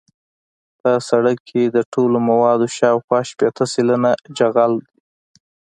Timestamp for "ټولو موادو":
1.93-2.67